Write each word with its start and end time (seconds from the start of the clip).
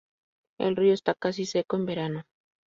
El 0.57 0.77
río 0.77 0.95
está 0.95 1.13
casi 1.13 1.45
seco 1.45 1.75
en 1.77 1.85
verano. 1.85 2.23